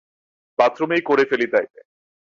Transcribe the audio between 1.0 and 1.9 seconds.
করে ফেলি, তাইলে?